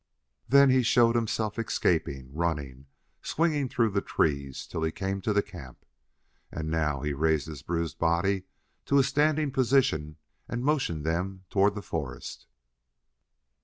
[0.49, 2.87] Then he showed himself escaping, running,
[3.21, 5.85] swinging through trees, till he came to the camp.
[6.51, 8.45] And now he raised his bruised body
[8.87, 10.17] to a standing position
[10.47, 12.47] and motioned them toward the forest.